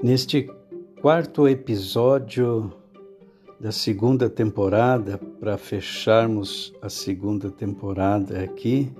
Neste 0.00 0.48
quarto 1.02 1.48
episódio 1.48 2.72
da 3.58 3.72
segunda 3.72 4.30
temporada, 4.30 5.18
para 5.18 5.58
fecharmos 5.58 6.72
a 6.80 6.88
segunda 6.88 7.50
temporada 7.50 8.40
aqui, 8.44 8.92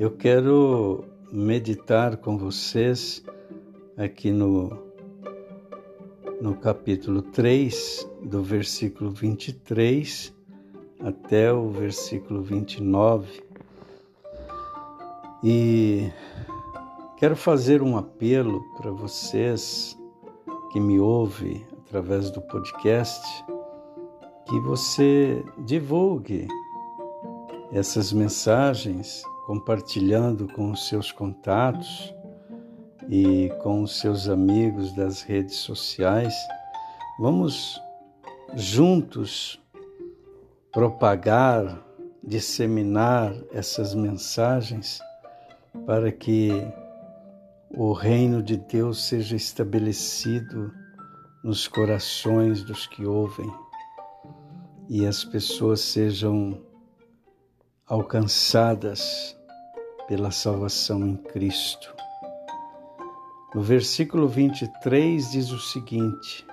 eu 0.00 0.10
quero 0.10 1.04
meditar 1.30 2.16
com 2.16 2.36
vocês 2.36 3.24
aqui 3.96 4.32
no, 4.32 4.76
no 6.40 6.56
capítulo 6.56 7.22
3, 7.22 8.10
do 8.24 8.42
versículo 8.42 9.10
23 9.10 10.34
até 10.98 11.52
o 11.52 11.70
versículo 11.70 12.42
29. 12.42 13.44
E 15.44 16.10
quero 17.16 17.36
fazer 17.36 17.80
um 17.80 17.96
apelo 17.96 18.60
para 18.76 18.90
vocês 18.90 19.96
que 20.76 20.80
me 20.80 21.00
ouve 21.00 21.66
através 21.86 22.30
do 22.30 22.42
podcast, 22.42 23.24
que 24.44 24.60
você 24.60 25.42
divulgue 25.64 26.46
essas 27.72 28.12
mensagens 28.12 29.22
compartilhando 29.46 30.46
com 30.48 30.72
os 30.72 30.86
seus 30.86 31.10
contatos 31.10 32.14
e 33.08 33.50
com 33.62 33.84
os 33.84 33.98
seus 33.98 34.28
amigos 34.28 34.92
das 34.92 35.22
redes 35.22 35.54
sociais. 35.54 36.34
Vamos 37.18 37.80
juntos 38.54 39.58
propagar, 40.70 41.82
disseminar 42.22 43.34
essas 43.50 43.94
mensagens 43.94 45.00
para 45.86 46.12
que 46.12 46.50
o 47.70 47.92
reino 47.92 48.42
de 48.42 48.56
Deus 48.56 49.04
seja 49.06 49.36
estabelecido 49.36 50.72
nos 51.42 51.66
corações 51.66 52.62
dos 52.62 52.86
que 52.86 53.04
ouvem 53.04 53.52
e 54.88 55.04
as 55.04 55.24
pessoas 55.24 55.80
sejam 55.80 56.60
alcançadas 57.86 59.36
pela 60.06 60.30
salvação 60.30 61.06
em 61.06 61.16
Cristo. 61.16 61.94
No 63.54 63.62
versículo 63.62 64.28
23 64.28 65.30
diz 65.30 65.50
o 65.50 65.58
seguinte: 65.58 66.46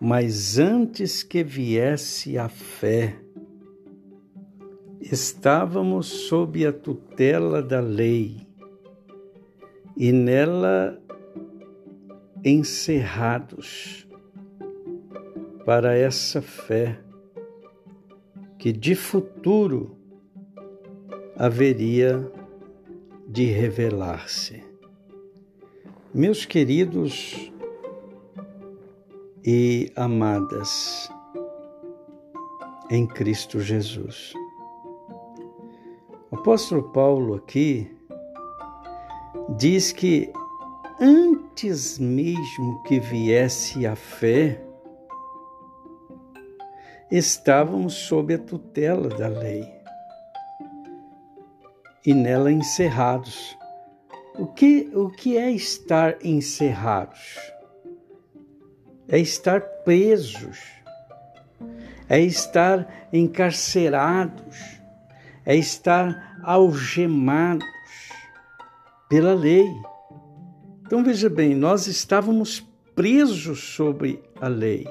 Mas 0.00 0.58
antes 0.58 1.22
que 1.22 1.42
viesse 1.42 2.38
a 2.38 2.48
fé, 2.48 3.18
estávamos 5.00 6.06
sob 6.06 6.64
a 6.66 6.72
tutela 6.72 7.62
da 7.62 7.80
lei 7.80 8.47
e 9.98 10.12
nela 10.12 10.96
encerrados 12.44 14.06
para 15.66 15.96
essa 15.96 16.40
fé 16.40 17.00
que 18.60 18.72
de 18.72 18.94
futuro 18.94 19.96
haveria 21.36 22.30
de 23.26 23.46
revelar-se. 23.46 24.62
Meus 26.14 26.46
queridos 26.46 27.52
e 29.44 29.90
amadas 29.96 31.10
em 32.88 33.04
Cristo 33.04 33.58
Jesus. 33.58 34.32
O 36.30 36.36
apóstolo 36.36 36.84
Paulo 36.92 37.34
aqui 37.34 37.97
diz 39.56 39.92
que 39.92 40.30
antes 41.00 41.98
mesmo 41.98 42.82
que 42.82 43.00
viesse 43.00 43.86
a 43.86 43.96
fé, 43.96 44.60
estávamos 47.10 47.94
sob 47.94 48.34
a 48.34 48.38
tutela 48.38 49.08
da 49.08 49.28
lei 49.28 49.66
e 52.04 52.12
nela 52.12 52.52
encerrados. 52.52 53.56
O 54.38 54.46
que, 54.46 54.90
o 54.94 55.10
que 55.10 55.36
é 55.36 55.50
estar 55.50 56.16
encerrados? 56.22 57.52
É 59.08 59.18
estar 59.18 59.60
presos, 59.84 60.60
é 62.08 62.20
estar 62.20 63.08
encarcerados, 63.12 64.80
é 65.46 65.56
estar 65.56 66.38
algemados 66.44 67.77
pela 69.08 69.34
lei. 69.34 69.66
Então 70.82 71.02
veja 71.02 71.28
bem, 71.28 71.54
nós 71.54 71.86
estávamos 71.86 72.60
presos 72.94 73.60
sobre 73.74 74.22
a 74.40 74.48
lei, 74.48 74.86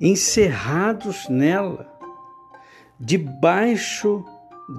encerrados 0.00 1.28
nela, 1.28 1.92
debaixo 3.00 4.24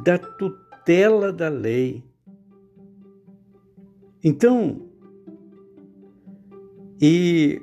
da 0.03 0.17
tutela 0.17 1.31
da 1.31 1.49
lei. 1.49 2.03
Então, 4.23 4.89
e 7.01 7.61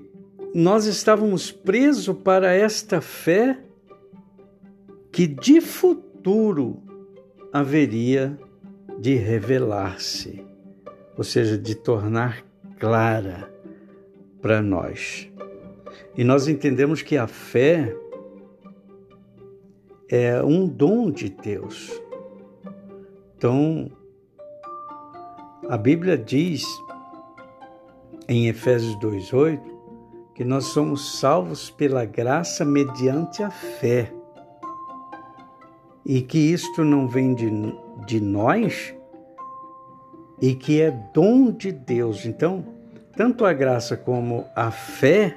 nós 0.54 0.84
estávamos 0.84 1.50
presos 1.50 2.16
para 2.18 2.52
esta 2.52 3.00
fé 3.00 3.58
que 5.10 5.26
de 5.26 5.60
futuro 5.60 6.82
haveria 7.52 8.38
de 8.98 9.16
revelar-se, 9.16 10.44
ou 11.16 11.24
seja, 11.24 11.58
de 11.58 11.74
tornar 11.74 12.44
clara 12.78 13.52
para 14.40 14.60
nós. 14.60 15.30
E 16.16 16.24
nós 16.24 16.48
entendemos 16.48 17.02
que 17.02 17.16
a 17.16 17.26
fé 17.26 17.96
é 20.08 20.42
um 20.42 20.68
dom 20.68 21.10
de 21.10 21.30
Deus. 21.30 21.90
Então, 23.36 23.90
a 25.68 25.76
Bíblia 25.76 26.18
diz 26.18 26.64
em 28.28 28.48
Efésios 28.48 28.94
2:8 29.00 29.60
que 30.34 30.44
nós 30.44 30.66
somos 30.66 31.18
salvos 31.18 31.70
pela 31.70 32.04
graça 32.04 32.64
mediante 32.64 33.42
a 33.42 33.50
fé 33.50 34.12
e 36.04 36.20
que 36.20 36.38
isto 36.38 36.84
não 36.84 37.06
vem 37.06 37.34
de, 37.34 37.50
de 38.06 38.20
nós 38.20 38.94
e 40.40 40.54
que 40.54 40.80
é 40.80 40.90
dom 41.14 41.50
de 41.50 41.70
Deus. 41.70 42.26
Então, 42.26 42.64
tanto 43.16 43.44
a 43.44 43.52
graça 43.52 43.96
como 43.96 44.46
a 44.56 44.70
fé 44.70 45.36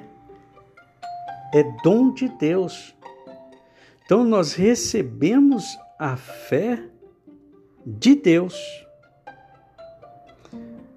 é 1.54 1.62
dom 1.84 2.12
de 2.12 2.28
Deus. 2.28 2.94
Então, 4.04 4.24
nós 4.24 4.54
recebemos 4.54 5.78
a 5.98 6.16
fé 6.16 6.82
de 7.84 8.14
Deus. 8.16 8.54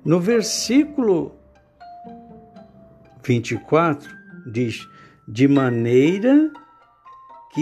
No 0.04 0.20
versículo 0.20 1.36
24 3.24 4.10
diz: 4.52 4.88
de 5.28 5.48
maneira 5.48 6.52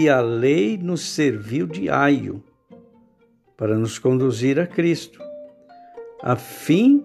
a 0.08 0.20
lei 0.20 0.76
nos 0.76 1.00
serviu 1.00 1.66
de 1.66 1.88
aio 1.88 2.44
para 3.56 3.76
nos 3.76 3.98
conduzir 3.98 4.60
a 4.60 4.66
Cristo, 4.66 5.20
a 6.22 6.36
fim 6.36 7.04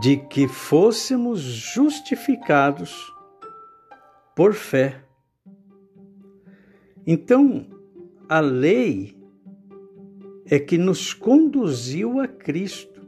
de 0.00 0.16
que 0.16 0.48
fôssemos 0.48 1.40
justificados 1.40 2.94
por 4.34 4.54
fé. 4.54 5.04
Então, 7.06 7.66
a 8.28 8.40
lei 8.40 9.14
é 10.46 10.58
que 10.58 10.78
nos 10.78 11.12
conduziu 11.12 12.20
a 12.20 12.28
Cristo, 12.28 13.00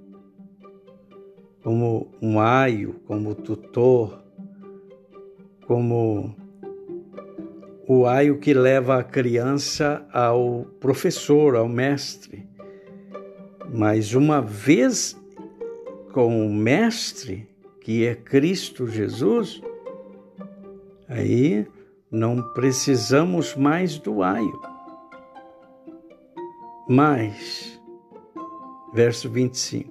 como 1.62 2.12
um 2.20 2.40
aio, 2.40 3.00
como 3.06 3.34
tutor, 3.34 4.22
como 5.66 6.41
o 7.86 8.06
aio 8.06 8.38
que 8.38 8.54
leva 8.54 8.98
a 8.98 9.04
criança 9.04 10.06
ao 10.12 10.66
professor, 10.80 11.56
ao 11.56 11.68
mestre. 11.68 12.46
Mas 13.72 14.14
uma 14.14 14.40
vez 14.40 15.16
com 16.12 16.46
o 16.46 16.52
mestre, 16.52 17.48
que 17.80 18.06
é 18.06 18.14
Cristo 18.14 18.86
Jesus, 18.86 19.62
aí 21.08 21.66
não 22.10 22.42
precisamos 22.52 23.56
mais 23.56 23.98
do 23.98 24.22
aio. 24.22 24.60
Mas, 26.88 27.80
verso 28.92 29.30
25, 29.30 29.90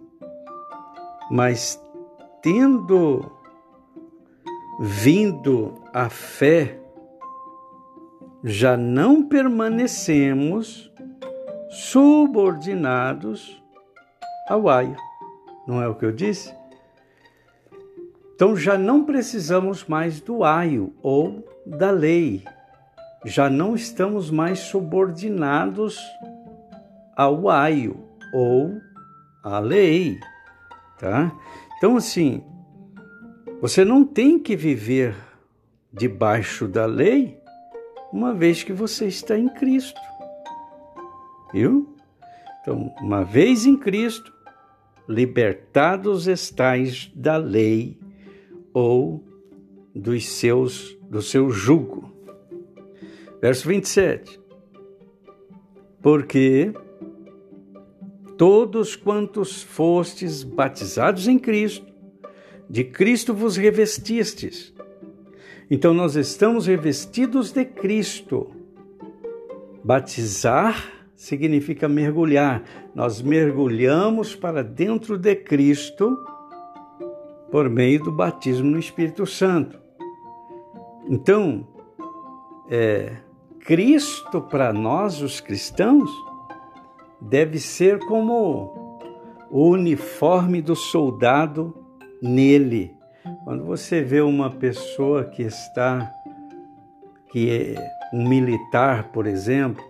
mas 1.32 1.82
tendo 2.42 3.32
vindo 4.80 5.76
a 5.94 6.10
fé, 6.10 6.81
já 8.44 8.76
não 8.76 9.24
permanecemos 9.24 10.92
subordinados 11.70 13.62
ao 14.48 14.68
aio. 14.68 14.96
Não 15.68 15.82
é 15.82 15.88
o 15.88 15.96
que 15.96 16.06
eu 16.06 16.12
disse? 16.12 16.54
Então 18.36 18.56
já 18.56 18.78
não 18.78 19.06
precisamos 19.06 19.86
mais 19.86 20.20
do 20.20 20.44
aio 20.44 20.94
ou 21.02 21.46
da 21.66 21.92
lei. 21.92 22.44
Já 23.24 23.50
não 23.50 23.76
estamos 23.76 24.32
mais 24.32 24.60
subordinados 24.60 26.00
ao 27.16 27.48
aio 27.50 28.04
ou 28.34 28.82
à 29.44 29.60
lei, 29.60 30.20
tá? 30.98 31.32
Então 31.78 31.96
assim, 31.96 32.44
você 33.62 33.86
não 33.86 34.04
tem 34.04 34.40
que 34.40 34.56
viver 34.56 35.16
debaixo 35.94 36.68
da 36.68 36.88
lei, 36.88 37.41
uma 38.12 38.34
vez 38.34 38.64
que 38.64 38.74
você 38.74 39.08
está 39.08 39.38
em 39.38 39.48
Cristo. 39.50 40.00
Viu? 41.54 41.96
Então, 42.62 42.94
uma 43.02 43.24
vez 43.24 43.66
em 43.66 43.76
Cristo, 43.76 44.32
libertados 45.08 46.28
estais 46.28 47.12
da 47.16 47.38
lei 47.38 47.98
ou 48.74 49.24
dos 49.94 50.28
seus 50.28 50.98
do 51.10 51.22
seu 51.22 51.50
jugo. 51.50 52.10
Verso 53.42 53.68
27. 53.68 54.40
Porque 56.02 56.74
todos 58.38 58.96
quantos 58.96 59.62
fostes 59.62 60.42
batizados 60.42 61.28
em 61.28 61.38
Cristo, 61.38 61.86
de 62.70 62.84
Cristo 62.84 63.34
vos 63.34 63.58
revestistes. 63.58 64.74
Então 65.74 65.94
nós 65.94 66.18
estamos 66.18 66.68
revestidos 66.68 67.54
de 67.54 67.64
Cristo. 67.64 68.52
Batizar 69.82 71.06
significa 71.16 71.88
mergulhar. 71.88 72.62
Nós 72.94 73.22
mergulhamos 73.22 74.36
para 74.36 74.66
dentro 74.66 75.18
de 75.18 75.34
Cristo 75.34 76.18
por 77.50 77.70
meio 77.70 78.04
do 78.04 78.12
batismo 78.12 78.70
no 78.70 78.78
Espírito 78.78 79.26
Santo. 79.26 79.80
Então, 81.10 81.66
é, 82.70 83.16
Cristo 83.62 84.42
para 84.42 84.74
nós, 84.74 85.22
os 85.22 85.40
cristãos, 85.40 86.12
deve 87.22 87.60
ser 87.60 87.98
como 88.00 89.00
o 89.50 89.70
uniforme 89.70 90.62
do 90.62 90.76
soldado 90.76 91.74
nele. 92.22 93.00
Quando 93.44 93.64
você 93.64 94.04
vê 94.04 94.22
uma 94.22 94.52
pessoa 94.52 95.24
que 95.24 95.42
está, 95.42 96.14
que 97.32 97.50
é 97.50 97.92
um 98.14 98.30
militar, 98.30 99.12
por 99.12 99.26
exemplo, 99.26 99.84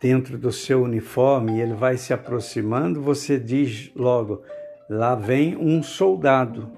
dentro 0.00 0.38
do 0.38 0.50
seu 0.50 0.82
uniforme 0.82 1.52
e 1.52 1.60
ele 1.60 1.74
vai 1.74 1.98
se 1.98 2.14
aproximando, 2.14 3.02
você 3.02 3.38
diz 3.38 3.92
logo: 3.94 4.42
lá 4.88 5.14
vem 5.14 5.54
um 5.56 5.82
soldado. 5.82 6.72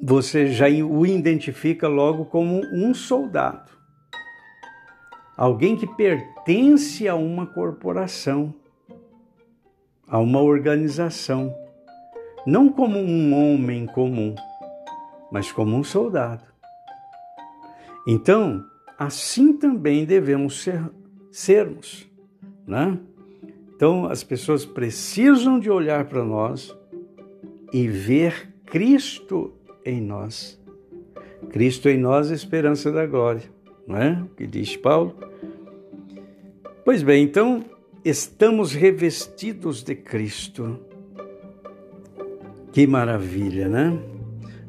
Você 0.00 0.48
já 0.48 0.66
o 0.68 1.06
identifica 1.06 1.88
logo 1.88 2.26
como 2.26 2.60
um 2.72 2.92
soldado. 2.92 3.72
Alguém 5.36 5.74
que 5.74 5.86
pertence 5.86 7.08
a 7.08 7.14
uma 7.14 7.46
corporação, 7.46 8.54
a 10.06 10.18
uma 10.18 10.40
organização, 10.40 11.54
não 12.48 12.70
como 12.70 12.98
um 12.98 13.34
homem 13.34 13.84
comum, 13.84 14.34
mas 15.30 15.52
como 15.52 15.76
um 15.76 15.84
soldado. 15.84 16.42
Então, 18.06 18.64
assim 18.98 19.52
também 19.52 20.06
devemos 20.06 20.62
ser, 20.62 20.80
sermos, 21.30 22.10
né? 22.66 22.98
Então, 23.76 24.06
as 24.06 24.24
pessoas 24.24 24.64
precisam 24.64 25.60
de 25.60 25.70
olhar 25.70 26.06
para 26.06 26.24
nós 26.24 26.74
e 27.70 27.86
ver 27.86 28.48
Cristo 28.64 29.52
em 29.84 30.00
nós. 30.00 30.58
Cristo 31.50 31.90
em 31.90 31.98
nós, 31.98 32.30
a 32.30 32.34
esperança 32.34 32.90
da 32.90 33.04
glória, 33.04 33.42
não 33.86 33.98
é? 33.98 34.24
Que 34.38 34.46
diz 34.46 34.74
Paulo. 34.74 35.14
Pois 36.82 37.02
bem, 37.02 37.24
então 37.24 37.62
estamos 38.02 38.72
revestidos 38.72 39.82
de 39.82 39.94
Cristo. 39.94 40.87
Que 42.78 42.86
maravilha, 42.86 43.68
né? 43.68 43.98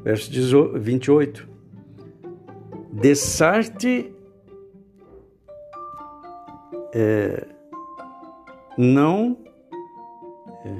Verso 0.03 0.31
28. 0.73 1.47
Dessarte 2.91 4.11
é, 6.91 7.47
não 8.75 9.37
é, 10.65 10.75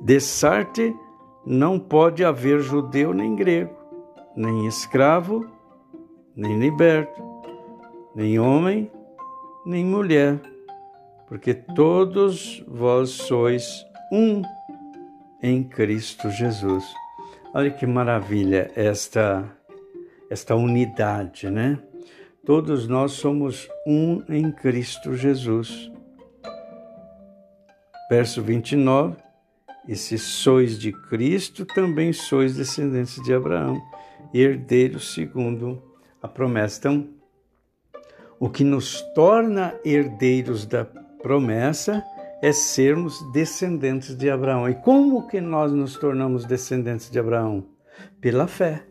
dessarte 0.00 0.96
não 1.44 1.78
pode 1.78 2.24
haver 2.24 2.60
judeu 2.60 3.12
nem 3.12 3.36
grego, 3.36 3.76
nem 4.34 4.66
escravo, 4.66 5.46
nem 6.34 6.58
liberto, 6.58 7.22
nem 8.14 8.40
homem, 8.40 8.90
nem 9.66 9.84
mulher, 9.84 10.40
porque 11.28 11.52
todos 11.52 12.64
vós 12.66 13.10
sois 13.10 13.84
um 14.10 14.40
em 15.42 15.62
Cristo 15.62 16.30
Jesus. 16.30 16.84
Olha 17.52 17.70
que 17.70 17.86
maravilha 17.86 18.70
esta 18.74 19.56
esta 20.30 20.54
unidade, 20.54 21.50
né? 21.50 21.78
Todos 22.46 22.86
nós 22.86 23.12
somos 23.12 23.68
um 23.84 24.22
em 24.28 24.52
Cristo 24.52 25.14
Jesus. 25.14 25.90
Verso 28.08 28.40
29. 28.40 29.16
E 29.88 29.96
se 29.96 30.16
sois 30.18 30.78
de 30.78 30.92
Cristo, 30.92 31.66
também 31.66 32.12
sois 32.12 32.54
descendentes 32.54 33.20
de 33.24 33.34
Abraão, 33.34 33.82
herdeiros 34.32 35.12
segundo 35.14 35.82
a 36.22 36.28
promessa. 36.28 36.78
Então, 36.78 37.08
o 38.38 38.48
que 38.48 38.62
nos 38.62 39.00
torna 39.14 39.74
herdeiros 39.84 40.64
da 40.64 40.84
promessa 40.84 42.04
é 42.42 42.52
sermos 42.52 43.20
descendentes 43.32 44.16
de 44.16 44.30
Abraão. 44.30 44.68
E 44.68 44.74
como 44.74 45.26
que 45.26 45.40
nós 45.40 45.72
nos 45.72 45.96
tornamos 45.96 46.44
descendentes 46.44 47.10
de 47.10 47.18
Abraão? 47.18 47.66
Pela 48.20 48.46
fé. 48.46 48.84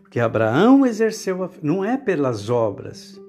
Porque 0.00 0.18
Abraão 0.18 0.84
exerceu 0.84 1.42
a 1.42 1.48
fé, 1.48 1.60
não 1.62 1.84
é 1.84 1.96
pelas 1.96 2.50
obras, 2.50 3.20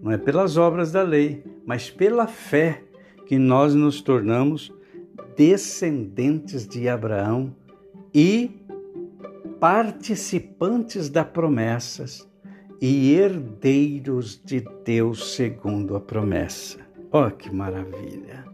não 0.00 0.10
é 0.10 0.16
pelas 0.16 0.56
obras 0.56 0.90
da 0.90 1.02
lei, 1.02 1.44
mas 1.66 1.90
pela 1.90 2.26
fé 2.26 2.82
que 3.26 3.38
nós 3.38 3.74
nos 3.74 4.00
tornamos 4.00 4.72
descendentes 5.36 6.66
de 6.66 6.88
Abraão 6.88 7.54
e 8.14 8.62
participantes 9.60 11.10
das 11.10 11.26
promessas 11.26 12.26
e 12.80 13.12
herdeiros 13.12 14.40
de 14.42 14.64
Deus 14.84 15.34
segundo 15.34 15.96
a 15.96 16.00
promessa. 16.00 16.78
Oh, 17.12 17.30
que 17.30 17.54
maravilha, 17.54 18.44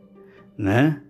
né? 0.63 1.03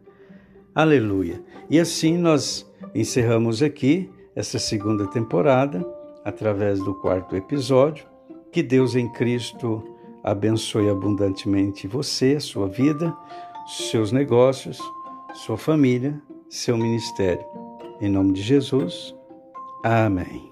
Aleluia. 0.74 1.42
E 1.68 1.78
assim 1.78 2.16
nós 2.16 2.68
encerramos 2.94 3.62
aqui 3.62 4.10
essa 4.34 4.58
segunda 4.58 5.06
temporada 5.06 5.86
através 6.24 6.78
do 6.78 6.94
quarto 6.94 7.36
episódio. 7.36 8.06
Que 8.50 8.62
Deus 8.62 8.96
em 8.96 9.10
Cristo 9.12 9.82
abençoe 10.24 10.88
abundantemente 10.88 11.86
você, 11.86 12.40
sua 12.40 12.68
vida, 12.68 13.14
seus 13.66 14.10
negócios, 14.10 14.78
sua 15.34 15.58
família, 15.58 16.20
seu 16.48 16.76
ministério. 16.76 17.44
Em 18.00 18.08
nome 18.08 18.32
de 18.32 18.42
Jesus. 18.42 19.14
Amém. 19.84 20.50